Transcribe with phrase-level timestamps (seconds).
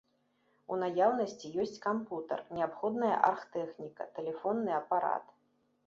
[0.75, 5.25] У наяўнасці ёсць кампутар, неабходная аргтэхніка, тэлефонны апарат.